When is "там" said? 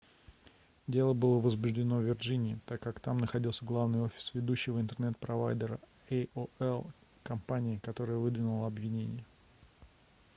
2.99-3.19